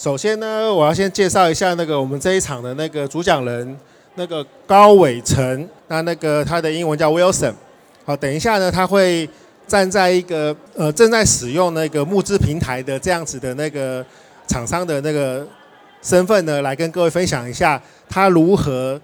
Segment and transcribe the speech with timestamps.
[0.00, 3.78] 首先呢，我要先介绍一下那个我们这一场的那个主讲人，
[4.14, 5.68] 那个高伟成。
[5.88, 7.52] 那那个他的英文叫 Wilson。
[8.06, 9.28] 好，等一下呢，他会
[9.66, 14.02] 站在一个呃正在使用那个募资平台的这样子的那个
[14.46, 15.46] 厂商的那个
[16.00, 17.78] 身份呢，来跟各位分享一下
[18.08, 18.98] 他如何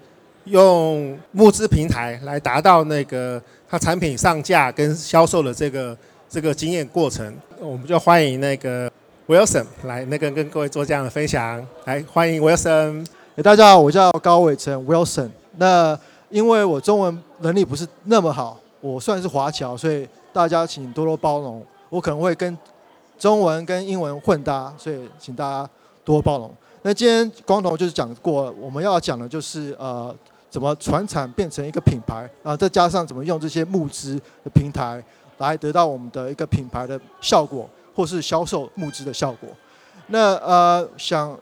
[0.45, 3.39] 用募资平台来达到那个
[3.69, 5.95] 他产品上架跟销售的这个
[6.27, 7.31] 这个经验过程。
[7.59, 8.91] 我们就欢迎那个。
[9.27, 13.05] Wilson 来，那个跟各位做这样的分享，来欢迎 Wilson。
[13.43, 15.29] 大家好，我叫高伟成 Wilson。
[15.57, 15.99] 那
[16.29, 21.61] 因为我中文能力不是那么好，我算是华侨，所以大家请多多包容。
[21.89, 22.57] 我可能会跟
[23.19, 25.69] 中文跟英文混搭，所以请大家
[26.05, 26.49] 多多包容。
[26.83, 30.15] 那今天光头就是讲过，我们要讲的就是呃，
[30.49, 34.15] 怎么传产变成一个品牌，然后再加上怎么用这些募资
[34.45, 35.03] 的平台
[35.39, 37.69] 来得到我们的一个品牌的效果。
[37.97, 39.49] 或是销售募资的效果。
[40.09, 41.35] 那呃，想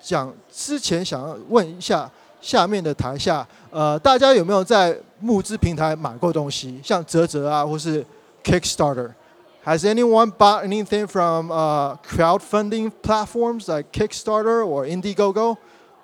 [0.00, 2.08] 讲之前想要问一下
[2.40, 8.06] 下面的台下，呃，大家有没有在募资平台买过东西，像泽泽啊，或是
[8.44, 15.56] Kickstarter？Has anyone bought anything from uh crowdfunding platforms like Kickstarter or Indiegogo？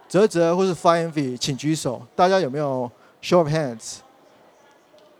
[0.08, 2.02] 泽泽或是 Flying V，请举手。
[2.16, 2.90] 大家有没有
[3.22, 3.98] Show of hands？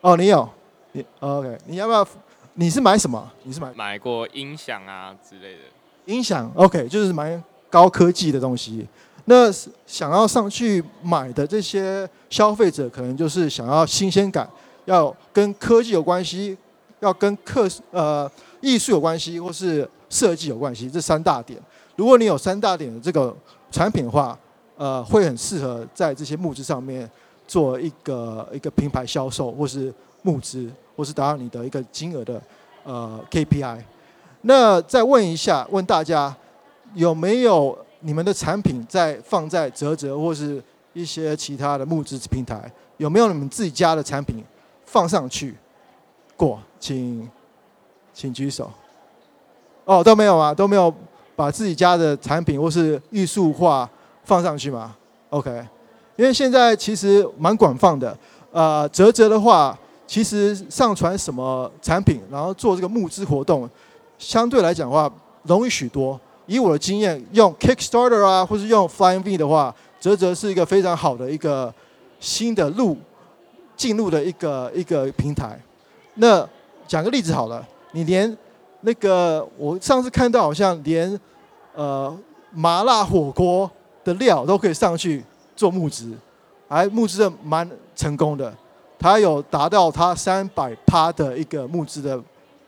[0.01, 0.49] 哦，你有，
[0.91, 1.57] 你 OK？
[1.67, 2.07] 你要不要？
[2.55, 3.31] 你是买什么？
[3.45, 5.61] 你是买买过音响啊之类的。
[6.05, 8.87] 音响，OK，就是买高科技的东西。
[9.25, 9.51] 那
[9.87, 14.49] 想要上去买的这些消费者，可能就是想要新鲜感，
[14.85, 16.57] 要跟科技有关系，
[17.01, 21.59] 要跟客呃艺术有关系，或是设计有关系，这三大点。
[21.97, 23.35] 如果你有三大点的这个
[23.71, 24.37] 产品的话，
[24.77, 27.09] 呃，会很适合在这些募资上面
[27.47, 30.69] 做一个一个品牌销售，或是募资。
[30.95, 32.41] 或是达到你的一个金额的
[32.85, 33.79] 呃 KPI，
[34.43, 36.35] 那再问一下，问大家
[36.95, 40.63] 有没有你们的产品在放在啧啧或是
[40.93, 44.45] 一些其他的募资平台，有没有你们自己家的产品
[44.85, 45.57] 放上去
[46.37, 46.59] 过？
[46.79, 47.31] 请
[48.13, 48.71] 请举手。
[49.85, 50.93] 哦，都没有啊，都没有
[51.35, 53.89] 把自己家的产品或是艺术画
[54.25, 54.95] 放上去吗
[55.31, 55.51] ？OK，
[56.17, 58.17] 因为现在其实蛮广泛的，
[58.51, 59.79] 呃，啧啧的话。
[60.07, 63.69] 其实上传什么产品，然后做这个募资活动，
[64.19, 65.11] 相对来讲的话
[65.45, 66.21] 容易许多。
[66.47, 71.73] 以我的经验，用 Kickstarter 啊，或是用 Flying V 的话，泽泽是一个非常好的一个
[72.21, 72.99] 新的路
[73.77, 75.59] 进入的一个一个平台。
[76.17, 76.47] 那
[76.87, 78.37] 讲个例子好了，你连
[78.81, 81.19] 那个我上次看到好像连
[81.75, 82.15] 呃
[82.51, 83.71] 麻辣火锅
[84.05, 85.25] 的料都可以上去
[85.57, 86.13] 做募资，
[86.69, 88.53] 还募资的蛮成功的。
[89.03, 92.23] 他有达到他三百趴的一个募资的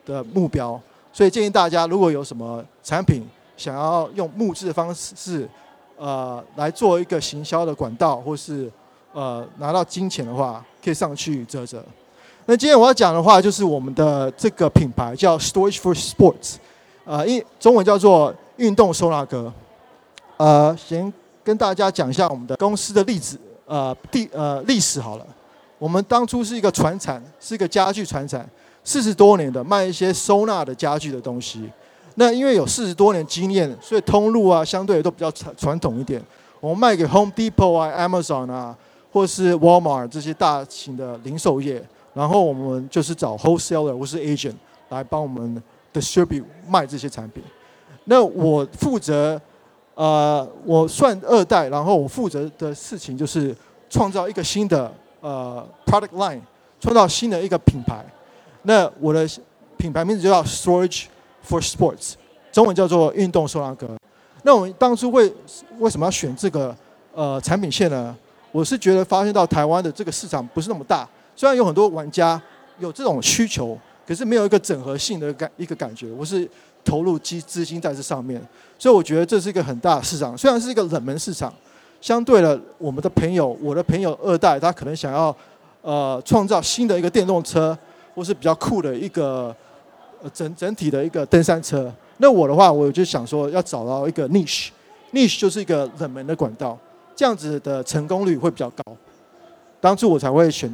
[0.04, 0.78] 的目标，
[1.12, 3.24] 所以建议大家如果有什么产品
[3.56, 5.48] 想要用募资的方式，
[5.96, 8.68] 呃，来做一个行销的管道，或是
[9.12, 11.80] 呃拿到金钱的话，可以上去折折。
[12.46, 16.56] 那今天我要讲的话就是我们的这个品牌叫 Storage for Sports，
[17.04, 19.52] 呃，英中文叫做运动收纳格。
[20.36, 21.10] 呃，先
[21.44, 25.24] 跟大家讲一下我们的公司的例子，呃，历呃历史好了。
[25.78, 28.48] 我们当初是一个传产，是一个家具传产，
[28.82, 31.68] 四十多年的卖一些收纳的家具的东西。
[32.14, 36.22] 那因为有四十多年经验，所以通路啊相对都比较传传统一点。
[36.60, 38.76] 我们卖给 Home Depot 啊、Amazon 啊，
[39.12, 41.84] 或是 Walmart 这些大型的零售业。
[42.14, 44.54] 然后我们就是找 wholesaler 或是 agent
[44.90, 45.60] 来帮我们
[45.92, 47.42] distribute 卖这些产品。
[48.04, 49.40] 那我负责，
[49.94, 53.54] 呃，我算二代，然后我负责的事情就是
[53.90, 54.90] 创造一个新的。
[55.24, 56.38] 呃，product line
[56.78, 58.04] 创造新的一个品牌，
[58.64, 59.26] 那我的
[59.78, 61.04] 品牌名字就叫 Storage
[61.48, 62.12] for Sports，
[62.52, 63.88] 中文叫做运动收纳格。
[64.42, 65.32] 那我们当初为
[65.78, 66.76] 为什么要选这个
[67.14, 68.14] 呃产品线呢？
[68.52, 72.38] 我是觉得发现到台湾的这个市场不是那么大，虽然有很多玩家
[72.78, 76.12] 有这种需求，可是没有一个整合性的感一个感觉。
[76.12, 76.46] 我是
[76.84, 78.38] 投入资资金在这上面，
[78.78, 81.50] 所以我觉得这是一个很大的市场，虽然是一个冷门市场。
[82.04, 85.34] 相对的，我们的朋友，我的朋友二代，他可能想要，
[85.80, 87.74] 呃，创造新的一个电动车，
[88.14, 89.56] 或是比较酷的一个，
[90.22, 91.90] 呃，整整体的一个登山车。
[92.18, 96.78] 那我的话，我就想说，要找到一个 niche，niche 就是一个冷门的管道，
[97.16, 98.94] 这样子的成功率会比较高。
[99.80, 100.70] 当初我才会选，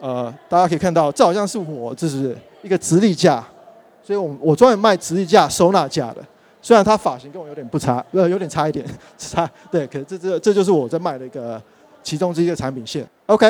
[0.00, 3.46] 呃，大家可以看到，这好像是我，这是一个直立架，
[4.02, 6.24] 所以我我专门卖直立架收纳架的。
[6.66, 8.84] 虽然他发型跟我有点不差，呃，有点差一点，
[9.16, 11.62] 差对，可是这这这就是我在卖的一个
[12.02, 13.08] 其中之一的产品线。
[13.26, 13.46] OK，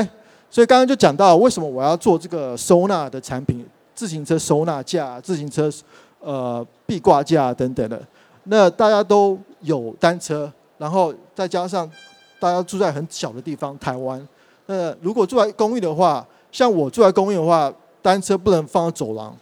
[0.51, 5.73] 所以刚刚就讲到为什么我要做这个收纳的产品，自行车收纳架、自行车
[6.21, 7.99] 呃壁挂架等等的。
[8.45, 11.91] 那大家都有单车，然后再加上
[12.39, 14.29] 大家住在很小的地方，台湾。
[14.67, 16.23] 那如果住在公寓的话，
[16.53, 17.73] 像我住在公寓的话，
[18.03, 19.35] 单车不能放在走廊，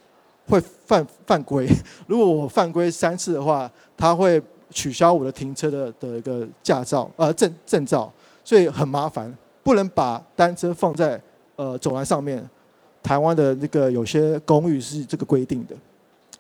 [0.49, 1.69] 会犯犯规。
[2.06, 8.12] 如果我犯规三次的话，他会取消我的停车的的一个驾照，呃证证照，
[8.43, 9.35] 所以很麻烦。
[9.62, 11.20] 不能把单车放在
[11.56, 12.49] 呃走廊上面。
[13.02, 15.76] 台湾的那个有些公寓是这个规定的。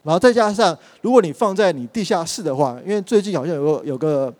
[0.02, 4.32] 然后再加上，如果你放在你地下室的话，因为最近好像有个有个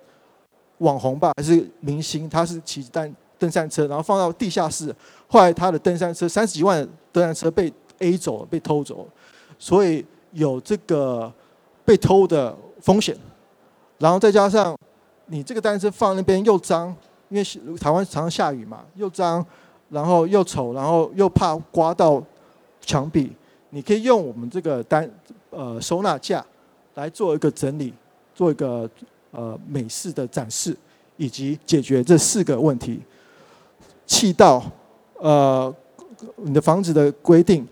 [0.79, 4.95] 网红吧，还是明星，他是骑单登山车，然后放到地下室，
[5.29, 9.07] 后来他的登山车三十几万登山车被 A 走，被偷走，
[9.65, 11.33] 所以有这个
[11.87, 13.17] 被偷的风险。
[13.97, 14.77] 然后再加上
[15.29, 16.95] 你这个单车放那边又脏，
[17.31, 19.43] 因为台湾常常下雨嘛，又脏。
[19.91, 22.21] 然后又丑，然后又怕刮到
[22.81, 23.31] 墙壁，
[23.71, 25.09] 你可以用我们这个单
[25.51, 26.45] 呃收纳架
[26.95, 27.95] 来做一个整理，
[28.35, 28.91] 做一个
[29.31, 30.77] 呃美式的展示，
[31.17, 33.01] 以及解决这四个问题：
[34.05, 34.63] 气道、
[35.21, 35.73] 呃
[36.37, 37.67] 你的房子的规定、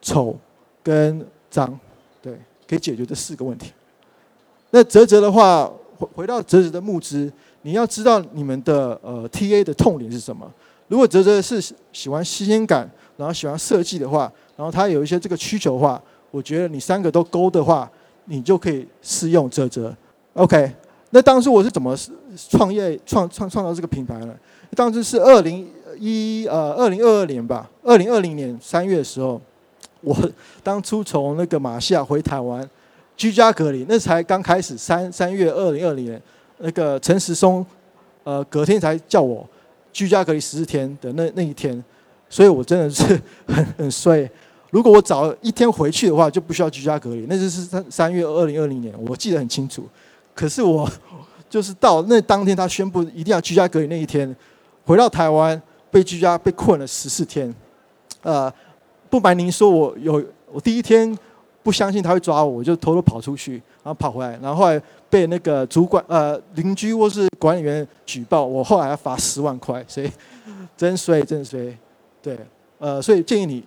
[0.00, 0.34] 丑
[0.82, 1.78] 跟脏，
[2.22, 2.32] 对，
[2.68, 3.72] 可以解决这四个问题。
[4.70, 7.32] 那泽泽的话，回回到泽泽的募资，
[7.62, 10.50] 你要知道你们的呃 TA 的痛点是什么？
[10.88, 11.60] 如果泽泽是
[11.92, 17.90] 喜欢新鲜感，然后喜欢设计的话，然后他有一些这个需求的话，我觉得你三个都勾的话，
[18.26, 19.94] 你就可以试用泽泽。
[20.34, 20.72] OK，
[21.10, 21.96] 那当初我是怎么
[22.48, 24.34] 创业创创创造这个品牌呢？
[24.76, 25.68] 当时是二零
[25.98, 29.40] 一呃二零二二年吧，二零二零年三月的时候，
[30.00, 30.16] 我
[30.62, 32.68] 当初从那个马来西亚回台湾
[33.16, 36.22] 居家隔离，那才刚开始三三月二零二零年，
[36.58, 37.64] 那个陈时松
[38.24, 39.46] 呃隔天才叫我。
[39.92, 41.82] 居家隔离十四天的那那一天，
[42.28, 44.30] 所以我真的是很 很衰。
[44.70, 47.26] 如果我早一天回去的话，就不需要居家隔离。
[47.28, 49.84] 那就是三三月二零二零年，我记得很清楚。
[50.32, 50.88] 可是我
[51.50, 54.32] 就是到那当天他宣布一定要居家隔离那一天，
[54.84, 55.60] 回到台湾
[55.90, 57.52] 被居家被困了十四天。
[58.22, 58.52] 呃，
[59.10, 61.18] 不瞒您说，我有我第一天
[61.62, 64.80] 不相信他会抓我，我就偷偷跑出去，然后跑回来，然后后来。
[65.10, 70.08] 被那个主管呃邻居或是管理员举报，我后来要罚十万块，所以
[70.76, 71.76] 真衰真衰，
[72.22, 72.38] 对，
[72.78, 73.64] 呃，所以建议你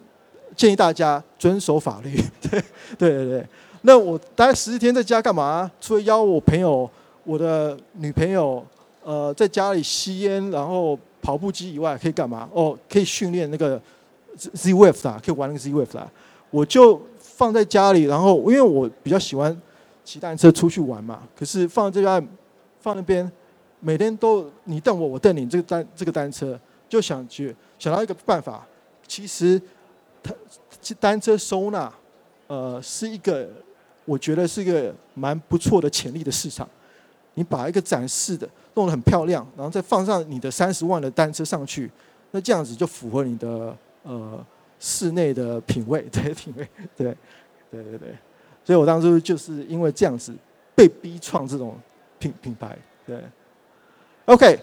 [0.55, 2.15] 建议大家遵守法律，
[2.49, 2.63] 对
[2.97, 3.45] 对对对。
[3.81, 5.69] 那我待十四天在家干嘛？
[5.81, 6.89] 除了邀我朋友、
[7.25, 8.65] 我的女朋友
[9.03, 12.47] 呃在家里吸烟，然后跑步机以外，可以干嘛？
[12.53, 13.77] 哦，可以训练那个
[14.37, 16.11] Z-Wave 啦，可以玩那个 Z-Wave 啦。
[16.49, 19.59] 我就放在家里，然后因为我比较喜欢。
[20.05, 21.25] 骑单车出去玩嘛？
[21.33, 22.29] 可是放在这边，
[22.81, 23.31] 放那边，
[23.79, 25.47] 每天都你瞪我，我瞪你。
[25.47, 26.59] 这个单这个单车，
[26.89, 28.67] 就想去想到一个办法。
[29.07, 29.61] 其实，
[30.21, 30.33] 它
[30.99, 31.89] 单车收纳，
[32.47, 33.49] 呃，是一个
[34.03, 36.67] 我觉得是一个蛮不错的潜力的市场。
[37.35, 41.89] 你把一个展示的弄得很漂亮，然后再放上你的三十万的单车上去，
[42.31, 43.73] 那这样子就符合你的
[44.03, 44.45] 呃
[44.79, 47.15] 室内的品味， 对品味，对
[47.71, 48.09] 对对对。
[48.63, 50.33] 所以我当初就是因为这样子
[50.75, 51.75] 被逼创这种
[52.19, 53.17] 品品牌，对。
[54.25, 54.59] OK，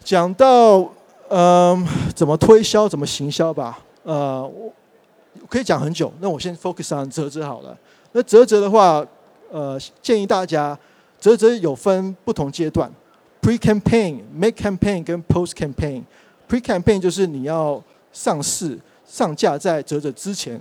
[0.00, 0.88] 讲到
[1.28, 1.84] 嗯、
[2.14, 4.72] 怎么推销、怎么行销吧，呃，我
[5.48, 6.12] 可以讲很久。
[6.20, 7.76] 那我先 focus on 啧啧好了。
[8.12, 9.04] 那啧啧的话，
[9.50, 10.78] 呃，建议大家
[11.20, 12.88] 啧啧有分不同阶段
[13.42, 16.02] ：pre-campaign、make campaign 跟 post-campaign。
[16.48, 17.82] pre-campaign 就是你要
[18.16, 20.58] 上市上架在啧啧之前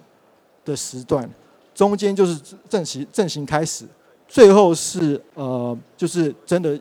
[0.65, 1.29] 的时段。
[1.73, 2.37] 中间就是
[2.69, 3.85] 正行正行开始，
[4.27, 6.79] 最后是呃，就是真的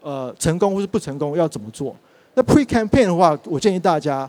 [0.00, 1.94] 呃成功或是不成功要怎么做？
[2.34, 4.28] 那 pre campaign 的话，我建议大家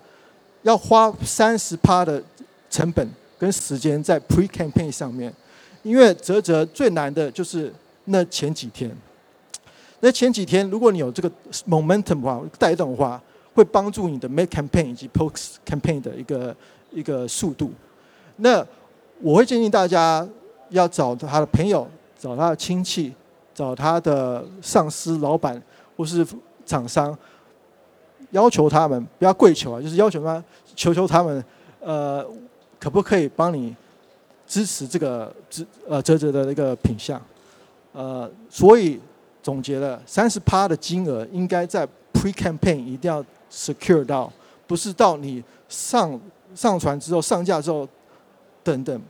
[0.63, 2.21] 要花三十趴的
[2.69, 3.07] 成本
[3.39, 5.33] 跟时间在 pre campaign 上面，
[5.81, 7.74] 因为啧啧最难的就是
[8.05, 8.93] 那前几天。
[10.01, 11.31] 那前几天如果你有这个
[11.69, 13.21] momentum 的话，带动的话，
[13.53, 16.55] 会帮助你的 make campaign 以及 post campaign 的一个
[16.91, 17.72] 一个速度。
[18.38, 18.65] 那
[19.22, 20.27] 我会建议大家
[20.70, 23.13] 要找他的朋友，找他的亲戚，
[23.53, 25.62] 找他的上司、老板
[25.96, 26.25] 或是
[26.65, 27.15] 厂商，
[28.31, 30.43] 要求他们不要跪求啊，就是要求他
[30.75, 31.43] 求求他们，
[31.81, 32.25] 呃，
[32.79, 33.75] 可不可以帮你
[34.48, 37.22] 支持这个支呃啧啧的一个品相？
[37.93, 39.00] 呃，所以
[39.43, 44.31] 总结了三十趴的金额应该在 pre campaign 一定要 secure 到，
[44.65, 46.20] 不是到你上
[46.55, 47.88] 上传之后上架之后。
[48.63, 49.01] 等等，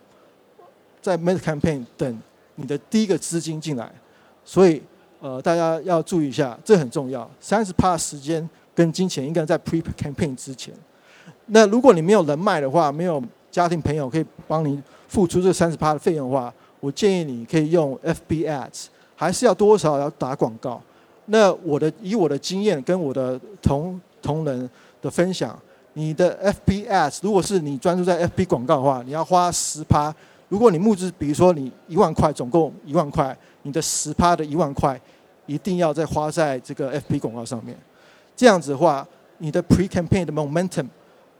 [1.02, 2.22] 在 make campaign 等
[2.56, 3.92] 你的第一个资金进来，
[4.46, 4.82] 所以
[5.20, 7.30] 呃大家要注意一下，这很重要。
[7.42, 10.74] 三十趴时间跟金钱应该在 pre campaign 之前。
[11.48, 13.22] 那如果你没有人脉的话，没有
[13.52, 18.86] 家庭朋友可以帮你付出这三十趴的费用的话，我建议你可以用 FB Ads，
[19.18, 20.82] 还是要多少要打广告。
[21.26, 24.70] 那我的以我的经验跟我的同同仁
[25.02, 25.58] 的分享，
[25.94, 30.14] 你的 FB Ads 如果是你专注在 FB 广告的话，你要花十趴。
[30.50, 35.00] 如果你募资，比如说你一万块，总共一万块，你的十趴的一万块，
[35.46, 37.78] 一定要再花在这个 FB 广告上面。
[38.36, 40.88] 这样子的话，你的 Pre-campaign 的 momentum，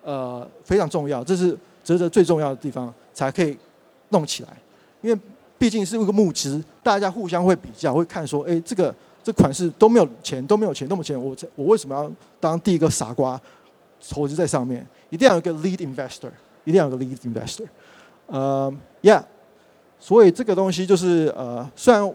[0.02, 3.58] 呃，非常重要，这是啧啧最重要的地方，才可以
[4.10, 4.50] 弄起来。
[5.02, 5.20] 因为
[5.58, 13.40] 毕竟是一个募资，大家互相会比较，会看说，哎，这个这款式都没有钱，都没有钱，都没有钱，我我为什么要当第一个傻瓜
[14.10, 14.86] 投资在上面？
[15.10, 16.32] 一定要有一个 lead investor，
[16.64, 17.66] 一定要有个 lead investor。
[18.28, 19.24] 呃，Yeah，
[20.00, 22.14] 所以这个东西就是呃，虽然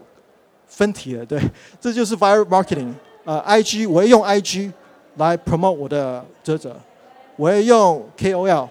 [0.67, 1.39] 分题了，对，
[1.79, 2.91] 这就是 viral marketing。
[3.23, 4.71] 呃，IG 我会用 IG
[5.17, 6.71] 来 promote 我的啧啧，
[7.35, 8.67] 我会用 KOL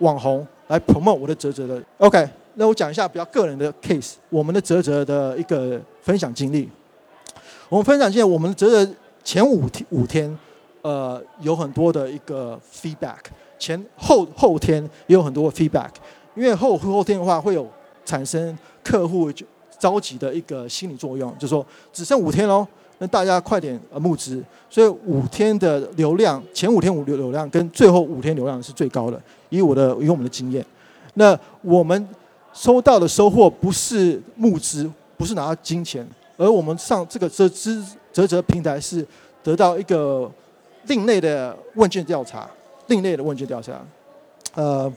[0.00, 1.82] 网红来 promote 我的啧啧的。
[1.98, 6.68] OK，那我讲一下比较个人的 case，我们的啧啧的一个分享经历。
[7.70, 8.86] 我们分享现在，我们觉得
[9.22, 10.36] 前五天五天，
[10.82, 13.18] 呃，有很多的一个 feedback，
[13.60, 15.90] 前后后天也有很多的 feedback。
[16.34, 17.64] 因为后后天的话会有
[18.04, 19.46] 产生客户就
[19.78, 22.66] 着急的一个心理作用，就说只剩五天喽，
[22.98, 29.22] 那大家快点呃募资，所以五天的流量，前五天五流流量跟最后五天流量是最高的。
[29.50, 30.64] 以我的以我们的经验，
[31.14, 32.08] 那我们
[32.52, 36.04] 收到的收获不是募资，不是拿到金钱，
[36.40, 39.06] 而我们上这个啧啧啧啧平台是
[39.42, 40.30] 得到一个
[40.86, 42.48] 另类的问卷调查，
[42.86, 43.72] 另类的问卷调查，
[44.54, 44.92] 呃。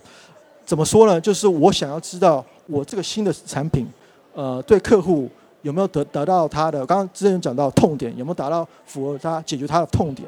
[0.66, 1.20] 怎么说呢？
[1.20, 3.86] 就是我想要知道我这个新的产品，
[4.34, 5.30] 呃，对客户
[5.62, 10.26] 有没有得得到他的刚刚之前讲到痛点，有没有达到符合他解决他的痛点？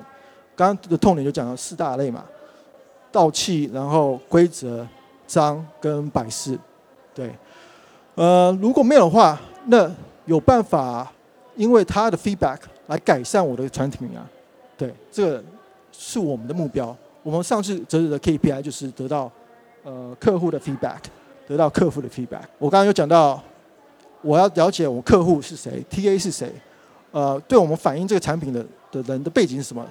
[0.53, 2.25] 刚刚的痛点就讲了四大类嘛，
[3.13, 4.85] 盗气，然后规则、
[5.25, 6.59] 脏跟摆饰，
[7.13, 7.31] 对。
[8.15, 9.89] 呃，如果没有的话，那
[10.25, 11.11] 有办法
[11.55, 14.27] 因为他的 feedback 来改善我的产品啊？
[14.77, 15.43] 对，这个
[15.91, 16.95] 是我们的目标。
[17.23, 19.31] 我们上次啧啧的 KPI 就是得到。
[19.87, 20.97] 呃，客户的 feedback，
[21.47, 22.41] 得到客户的 feedback。
[22.57, 23.39] 我刚刚有讲到，
[24.23, 26.51] 我要了解我客户是谁，TA 是谁，
[27.11, 29.85] 呃，对我们反映这个产品的的人的背景是什么？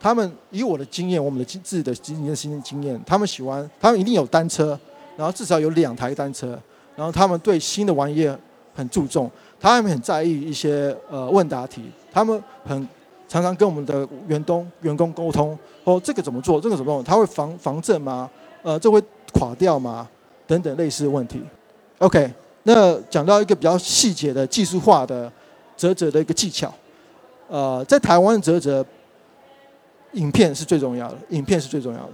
[0.00, 4.80] 他们以我的经验，我们的自己的经验、新的经验，他们喜欢，他们一定有单车，
[5.14, 6.58] 然后至少有两台单车，
[6.96, 8.26] 然后他们对新的玩意
[8.74, 9.30] 很注重，
[9.64, 12.88] 他们很在意一些呃问答题，他们很
[13.26, 18.30] 常常跟我们的员工员工沟通，说这个怎么做，这个怎么做，他会防防震吗？
[18.62, 19.02] 呃，这会。
[19.36, 20.08] 垮掉吗？
[20.46, 21.42] 等等类似的问题。
[21.98, 25.30] OK，那讲到一个比较细节的技术化的
[25.76, 26.72] 折折的一个技巧。
[27.48, 28.86] 呃，在台湾折折，
[30.12, 32.12] 影片是最重要的，影片是最重要的。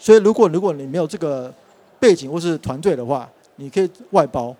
[0.00, 1.54] 所以如果如果你没有这个
[2.00, 4.52] 背景或是团队的话，你可以外包。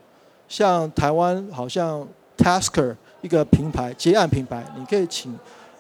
[0.52, 2.06] 像台湾好像
[2.37, 5.35] Tasker 一个平台接案平台，你可以请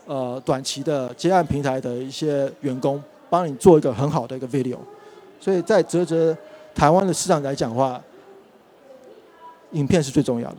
[0.06, 4.78] 呃短期的接案平台的一些员工帮你做一个很好的一个 video。
[5.38, 6.34] 所以在泽泽
[6.74, 8.00] 台湾的市场来讲的话，
[9.72, 10.56] 影片是最重要的。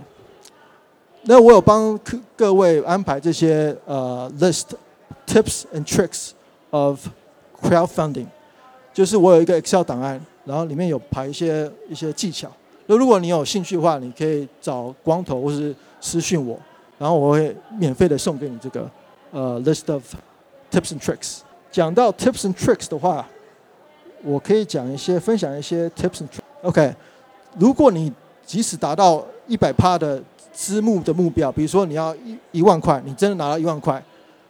[1.23, 4.65] 那我有帮各各位安排这些呃 list
[5.25, 6.33] tips and tricks
[6.69, 7.03] of
[7.59, 8.27] crowdfunding，
[8.93, 12.51] 就是我有一个 Excel 档案，然后里面有排一些一些技巧。
[12.85, 16.57] 那如果你有兴趣的话，你可以找光头或是私讯我，
[16.97, 18.89] 然后我会免费的送给你这个
[19.31, 20.03] 呃 list of
[20.71, 21.39] tips and tricks。
[21.71, 23.27] 讲到 tips and tricks 的话。
[24.25, 26.39] 我可以讲一些，分享一些 tips and tricks。
[26.61, 26.95] OK，
[27.59, 28.09] 如果你
[28.45, 30.23] 即使达到一百趴的
[30.53, 34.01] 支募的目标，比如说你要一一万块，你真的拿到一万块，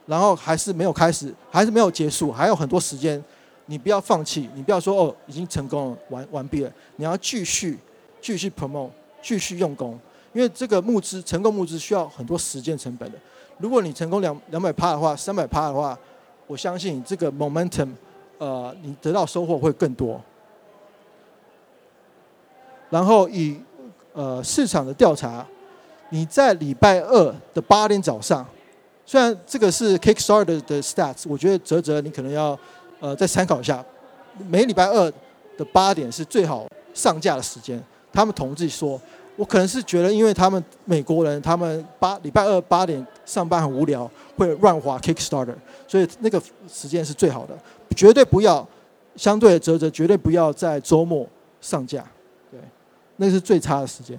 [0.06, 3.20] 然后还是没有开始，还是没有结束，还有很多时间，
[3.66, 7.80] 你不要放弃，你不要说哦已经成功了，完完毕了，你要继续
[8.24, 8.90] 继续 promote，
[9.22, 10.00] 继续用功，
[10.32, 13.18] 因为这个募资成功募资需要很多时间成本的。
[13.58, 16.00] 如果你成功两两百趴的话，三百趴的话，
[16.48, 17.90] 我相信这个 momentum。
[18.40, 20.20] 呃，你得到收获会更多。
[22.90, 23.58] 然后以
[24.12, 25.46] 呃市场的调查，
[26.10, 28.46] 你在礼拜二的八点早上，
[29.06, 32.58] 虽然这个是 Kickstarter 的 stats，我觉得泽泽你可能要
[33.00, 33.86] 呃再参考一下。
[34.50, 35.10] 每礼拜二
[35.58, 37.82] 的八点是最好上架的时间。
[38.14, 39.02] 他们统计说，
[39.36, 45.56] 我可能是觉得，因为他们美国人，他们八礼拜二八点上班很无聊，会乱滑 Kickstarter，
[45.88, 47.58] 所以那个时间是最好的。
[47.96, 48.66] 绝对不要，
[49.16, 51.28] 相对的折折绝对不要在周末
[51.60, 52.06] 上架，
[52.52, 52.60] 对，
[53.18, 54.18] 那是最差的时间。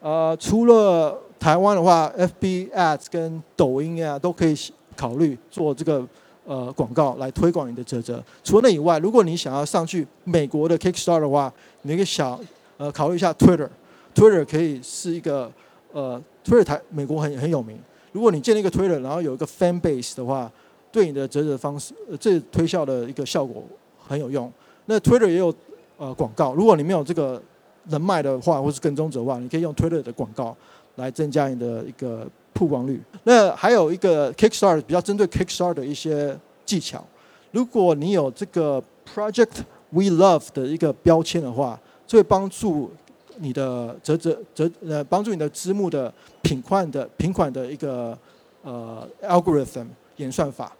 [0.00, 4.56] 呃，除了台湾的话，FB Ads 跟抖音啊都可以
[4.96, 6.06] 考虑做这个
[6.44, 8.22] 呃广告来推广你的啧啧。
[8.42, 12.38] 除了那以外，如果你想要上去美国的 Kickstart 的话，你可以想
[12.76, 15.50] 呃考虑一下 Twitter，Twitter 可以是一个
[15.92, 17.78] 呃 Twitter 台美国很很有名。
[18.12, 20.50] 如果你建立一个 Twitter，然后有一个 fan base 的话，
[20.90, 23.64] 对你的啧啧方式，呃，这推销的一个效果
[23.98, 24.52] 很有用。
[24.86, 25.54] 那 Twitter 也有
[25.96, 27.40] 呃广告，如果你没有这个
[27.88, 30.54] 人脉的话，或是跟踪者的话，你可以用 Twitter 的广告
[30.96, 33.00] 来增加你的一个曝光率。
[33.24, 37.04] 那还有一个 Kickstarter 比较针对 Kickstarter 的一些技巧，
[37.50, 38.82] 如果你有这个
[39.14, 42.90] Project We Love 的一个标签的话，就会帮助
[43.38, 48.16] 你的啧啧啧呃帮助你的支募的品款的品款的一个
[48.62, 50.72] 呃 algorithm 演算法，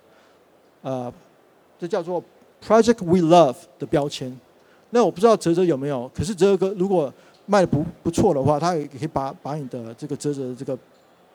[0.83, 1.12] 呃，
[1.79, 2.23] 这叫做
[2.64, 4.38] Project We Love 的标签。
[4.91, 7.12] 那我不知道哲哲有没有，可是哲哥如果
[7.47, 10.79] 卖的不不错的话，他也可以把把你的这个哲哲的这个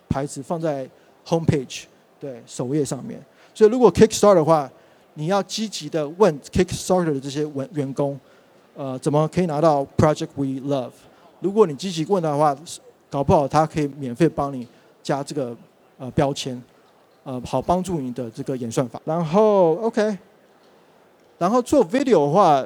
[0.10, 0.88] 牌子放在
[1.26, 1.84] homepage
[2.20, 3.20] 对首页上面。
[3.54, 4.70] 所以如果 Kickstarter 的话，
[5.16, 8.20] 你要积极的问 Kickstarter 的这些员员工，
[8.76, 10.92] 呃，怎么可以拿到 Project We Love？
[11.40, 12.56] 如果你积极问的话，
[13.10, 14.68] 搞不好他可以免费帮你
[15.02, 15.56] 加这个
[15.98, 16.62] 呃标签，
[17.24, 19.02] 呃，好帮助你的这个演算法。
[19.06, 20.18] 然后 OK，
[21.38, 22.66] 然后做 video 的话，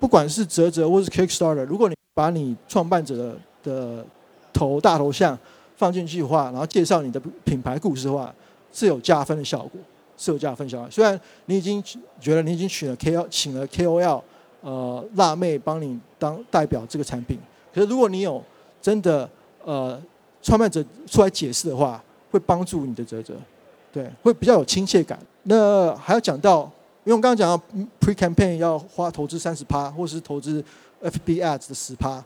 [0.00, 4.04] 不管是啧啧或是 Kickstarter，如果你把你创办者的
[4.52, 5.38] 头大头像
[5.76, 8.34] 放进去的话，然后介绍你的品牌故事的话，
[8.72, 9.80] 是有加分的效果。
[10.16, 11.82] 是有加分效果，虽然你已经
[12.20, 14.22] 觉得你已经请了 K O 请了 K O L，
[14.60, 17.36] 呃，辣妹帮你当代表这个产品，
[17.74, 18.40] 可是如果你有
[18.80, 19.28] 真的
[19.64, 20.00] 呃
[20.40, 22.00] 创办者出来解释的话，
[22.30, 23.34] 会帮助你的啧啧，
[23.92, 25.18] 对，会比较有亲切感。
[25.42, 26.70] 那还要讲到，
[27.02, 27.60] 因为我刚刚讲到
[28.00, 30.64] pre campaign 要花投资三十趴，或是投资
[31.02, 32.24] F B ads 的十趴。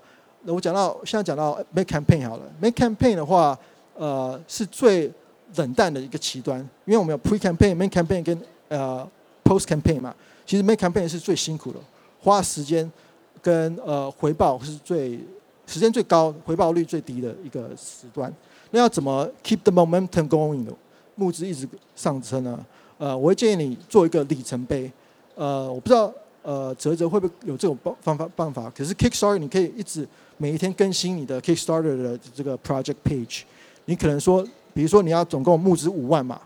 [0.53, 3.59] 我讲到现在讲到 make campaign 好了，make campaign 的话，
[3.95, 5.11] 呃，是最。
[5.57, 8.39] 冷淡的一个极端，因为我们有 pre campaign、make campaign 跟
[8.69, 9.09] 呃
[9.43, 10.15] post campaign 嘛。
[10.45, 11.79] 其实 make campaign 是最辛苦的，
[12.21, 12.93] 花时间
[13.41, 15.19] 跟呃回报是最
[15.67, 18.31] 时间最高、回报率最低的一个时段。
[18.73, 20.73] 那要怎么 keep the momentum going 的
[21.15, 22.67] 募资一直上升呢？
[22.99, 24.93] 呃，我会建议你做一个里程碑。
[25.35, 33.43] 呃，我不知道呃泽泽会不会有这种方法办法，可是 Kickstarter 你可以一直每一天更新你的 Kickstarter 的这个 project page。
[33.85, 34.47] 你可能说。
[34.75, 36.41] 比如说你要总共募资五万嘛，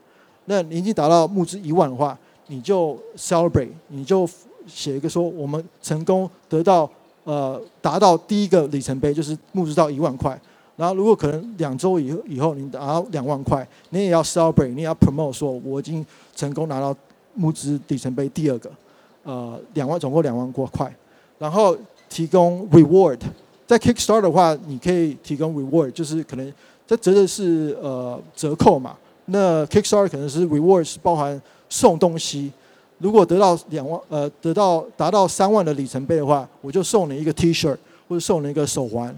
[0.47, 4.27] 那你已经达到募资一万的话，你就 celebrate，你就
[4.67, 6.91] 写一个说我们成功得到
[7.25, 10.41] 呃达到第一个里程碑，就是募资到一万块。
[10.77, 16.97] 然后如果可能两周以以后你达到两万块，你也要 celebrate，你也要 promote 说我已经成功拿到
[17.35, 18.71] 募资里程碑第二个，
[19.23, 20.95] 呃两万总共两万多块，
[21.39, 21.77] 然后
[22.09, 23.19] 提供 reward，
[23.67, 26.53] 在 Kickstart 的话，你可以提供 reward，就是可能。
[26.85, 28.97] 这啧啧是呃折扣嘛？
[29.27, 32.53] 那 Kickstart 可能是 reward 是包含送东西。
[32.99, 39.09] 如果得到两万呃得到达到三万的里程碑的话，我就送你一个 T-shirt 或者送你一个手环。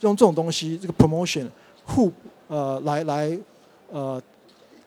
[0.00, 1.48] 用这种东西这个 promotion
[1.84, 2.10] 互
[2.46, 3.38] 呃来来
[3.92, 4.22] 呃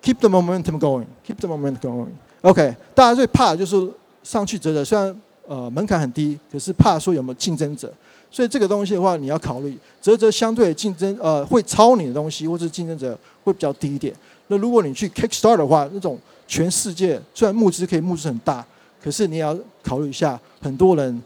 [0.01, 2.07] keep the momentum going，keep the momentum going。
[2.41, 3.75] OK，大家最怕的就是
[4.23, 7.91] 上去啧啧，虽然呃门槛很低，可是怕说有没有竞争者。
[8.33, 14.15] 所以这个东西的话，你要考虑，折折相对竞争，呃，会抄你的东西，或者竞争者会比较低一点。
[14.47, 18.65] 那如果你去 Kickstarter 的话，那种全世界虽然募资可以募资很大，
[19.03, 21.21] 可是你也要考虑一下，很多人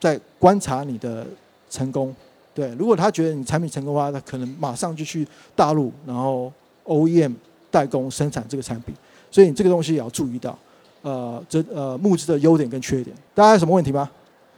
[0.00, 1.26] 在观察你的
[1.68, 2.14] 成功。
[2.54, 6.50] 对，如果他觉得你产品成功的话，他可能马上就去大陆，然后
[6.84, 7.34] OEM
[7.70, 8.94] 代工生产这个产品。
[9.30, 10.58] 所以你这个东西也要注意到，
[11.06, 13.14] 呃，这呃募资的优点跟缺点。
[13.32, 14.10] 大家有什么问题吗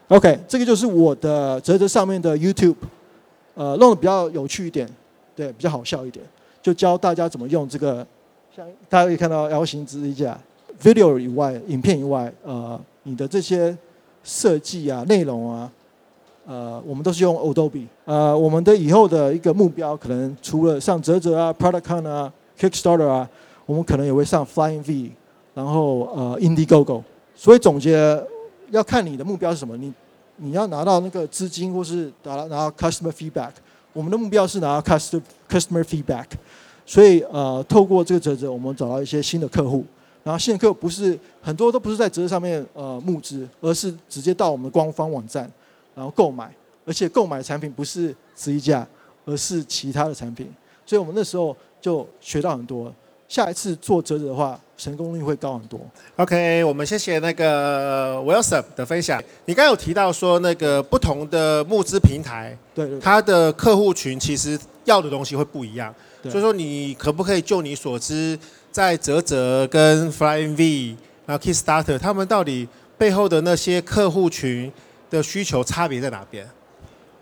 [0.08, 2.76] ？OK，这个就是我的折折上面的 YouTube，
[3.54, 4.88] 呃，弄得比较有趣一点，
[5.36, 6.24] 对，比较好笑一点，
[6.62, 8.06] 就教大家怎么用这个，
[8.56, 10.38] 像大家可以看到 L 型支架
[10.82, 13.76] ，video 以外，影片以外，呃，你的这些
[14.24, 15.70] 设计啊、内容啊，
[16.46, 23.28] 呃，我们都是用 Adobe，呃，我们的以后的一个目标，可能除了上啧啧啊、ProductCon 啊、Kickstarter 啊，
[23.66, 25.12] 我们可能也会上 Flying V，
[25.58, 27.02] 然后呃 Indiegogo，
[27.34, 28.24] 所以总结。
[28.70, 29.90] 要看你的目标是什么，你
[30.36, 33.52] 你要拿到那个资金，或是拿到拿到 customer feedback。
[33.94, 36.26] 我们的目标是拿到 customer customer feedback，
[36.84, 39.82] 所以呃，透过这个折折，我们找到一些新的客户。
[40.22, 45.50] 然后新的客户不是很多都不是在啧啧上面呃募资，而是直接到我们的官方网站
[45.94, 48.86] 然后购买，而且购买的产品不是十一价，
[49.24, 50.46] 而是其他的产品。
[50.84, 52.92] 所以我们那时候就学到很多。
[53.28, 55.78] 下一次做啧啧的话，成功率会高很多。
[56.16, 59.22] OK，我们谢谢那个 Wilson 的分享。
[59.44, 65.94] 你刚刚有提到说，那个不同的募资平台，对，对，对，它的客户群其实要的东西会不一样。
[66.22, 68.38] 对所以说，你可不可以就你所知，
[68.72, 74.72] 在折折跟 Flying V，然后 Kickstarter，他们到底背后的那些客户群
[75.10, 76.48] 的需求差别在哪边？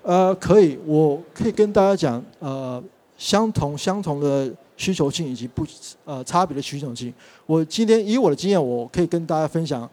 [0.05, 2.81] 呃，可以，我可以跟大家讲，呃，
[3.19, 4.53] 相同相同的。
[4.77, 5.67] 需求性以及不
[6.05, 7.13] 呃差别的需求性。
[7.47, 9.89] 我今天以我的经验，我可以跟大家分享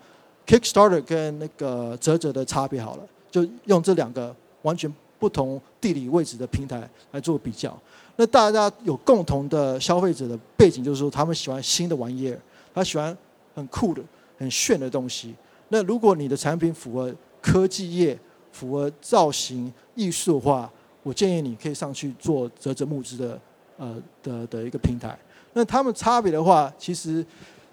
[0.46, 7.78] Kickstarter 跟那个泽泽的差别好了，就用这两个完全不同地理位置的平台来做比较。
[8.16, 12.40] 那大家有共同的消费者的背景，就是说他们喜欢新的玩意儿，
[12.74, 13.18] 他喜欢
[13.56, 14.02] 很酷的、
[14.38, 15.34] 很炫的东西。
[15.70, 18.18] 那如果你的产品符合科技业、
[18.52, 23.40] 符合造型艺术的话，我建议你可以上去做泽泽募资的
[23.78, 25.18] 呃的的一个平台。
[25.54, 27.26] 那他们差别的话，其实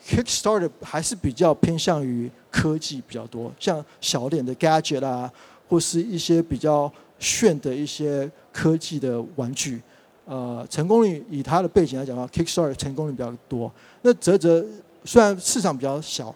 [0.07, 5.31] Kickstarter 还是比较偏向于科技比较多，像小点的 gadget 啊，
[5.69, 9.81] 或是一些比较炫的一些科技的玩具。
[10.27, 13.73] 呃，成功率以它的背景来讲的话，Kickstarter 成功率比较多。
[14.03, 14.65] 那泽泽
[15.05, 16.35] 虽然市场比较小，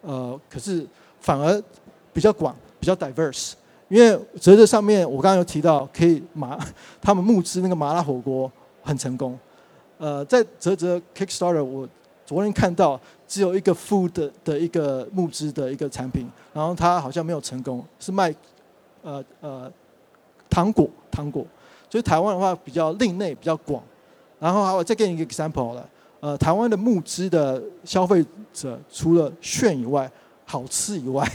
[0.00, 0.86] 呃，可是
[1.20, 1.62] 反而
[2.12, 3.52] 比较广，比较 diverse。
[3.88, 6.58] 因为泽泽上面我刚刚有提到，可以麻
[7.02, 8.50] 他们募资那个麻辣火锅
[8.84, 9.38] 很成功。
[9.98, 11.88] 呃，在泽泽 Kickstarter，我
[12.26, 18.34] 昨天看到只有一个 food 的，一个募资的一个产品，然后它好像没有成功，是卖
[19.02, 19.70] 呃呃
[20.50, 21.46] 糖果糖果。
[21.88, 23.82] 所以台湾的话比较另类，比较广。
[24.40, 25.88] 然后还有再给你一个 example 了，
[26.20, 30.10] 呃，台湾的募资的消费者除了炫以外，
[30.44, 31.26] 好吃以外，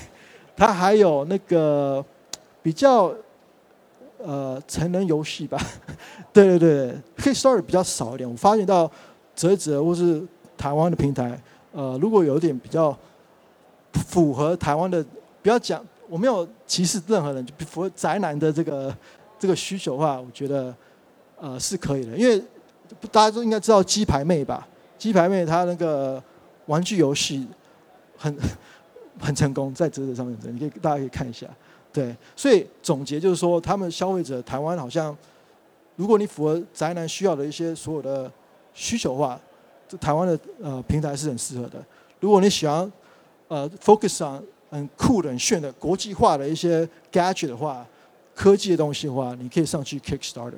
[0.55, 2.05] 它还有那个
[2.61, 3.11] 比较
[4.23, 5.57] 呃成人游戏吧。
[6.31, 8.29] 对对对，Kickstarter 比较少一点。
[8.29, 8.89] 我发现到
[9.35, 10.21] 啧啧或是
[10.57, 12.97] 台湾的平台，呃，如果有一点比较
[13.93, 15.03] 符合台湾的，
[15.41, 18.95] 不要讲我没有歧视任何人，就符合宅男的这个。
[19.41, 20.75] 这个需求的话，我觉得
[21.39, 22.37] 呃是可以的，因为
[23.09, 24.67] 大家都应该知道鸡排妹吧？
[24.97, 26.21] 鸡排妹她那个
[26.65, 27.47] 玩具游戏
[28.17, 28.37] 很
[29.17, 31.47] 很成功，在啧啧上面，你可以大家可以看一下。
[31.91, 35.15] 对，所以总结就是说，他们消费者台湾好像，
[35.95, 38.31] 如果你符合宅男需要的一些所有的
[38.73, 39.39] 需求的话，
[39.87, 41.83] 这台湾的呃平台是很适合的。
[42.19, 42.91] 如果你喜欢
[43.47, 47.85] 呃 focus on 很酷的、很炫的国际化的一些 gadget 的话。
[48.35, 50.53] 科技的东西的话，你可以上去 Kickstarter。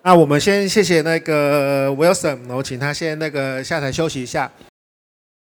[0.00, 4.50] 那我们先谢谢那个 Wilson，然后请他先那个下台休息一下。